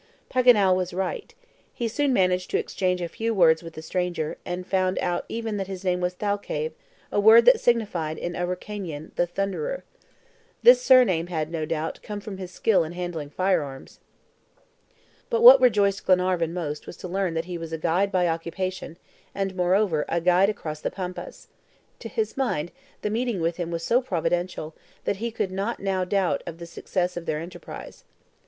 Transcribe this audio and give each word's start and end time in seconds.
Paganel 0.31 0.75
was 0.75 0.95
right. 0.95 1.31
He 1.71 1.87
soon 1.87 2.11
managed 2.11 2.49
to 2.49 2.57
exchange 2.57 3.01
a 3.03 3.07
few 3.07 3.35
words 3.35 3.61
with 3.61 3.75
the 3.75 3.83
stranger, 3.83 4.35
and 4.47 4.65
found 4.65 4.97
out 4.97 5.25
even 5.29 5.57
that 5.57 5.67
his 5.67 5.83
name 5.83 6.01
was 6.01 6.15
Thalcave, 6.15 6.71
a 7.11 7.19
word 7.19 7.45
that 7.45 7.59
signified 7.61 8.17
in 8.17 8.35
Araucanian, 8.35 9.11
"The 9.15 9.27
Thunderer." 9.27 9.83
This 10.63 10.81
surname 10.81 11.27
had, 11.27 11.51
no 11.51 11.65
doubt, 11.67 11.99
come 12.01 12.19
from 12.19 12.39
his 12.39 12.49
skill 12.49 12.83
in 12.83 12.93
handling 12.93 13.29
fire 13.29 13.61
arms. 13.61 13.99
But 15.29 15.43
what 15.43 15.61
rejoiced 15.61 16.07
Glenarvan 16.07 16.51
most 16.51 16.87
was 16.87 16.97
to 16.97 17.07
learn 17.07 17.35
that 17.35 17.45
he 17.45 17.59
was 17.59 17.71
a 17.71 17.77
guide 17.77 18.11
by 18.11 18.27
occupation, 18.27 18.97
and, 19.35 19.55
moreover, 19.55 20.05
a 20.09 20.19
guide 20.19 20.49
across 20.49 20.79
the 20.81 20.89
Pampas. 20.89 21.47
To 21.99 22.09
his 22.09 22.35
mind, 22.35 22.71
the 23.03 23.11
meeting 23.11 23.39
with 23.39 23.57
him 23.57 23.69
was 23.69 23.83
so 23.83 24.01
providential, 24.01 24.73
that 25.03 25.17
he 25.17 25.29
could 25.29 25.51
not 25.51 25.83
doubt 25.83 26.07
now 26.11 26.37
of 26.47 26.57
the 26.57 26.65
success 26.65 27.15
of 27.15 27.27
their 27.27 27.37
enterprise. 27.37 28.03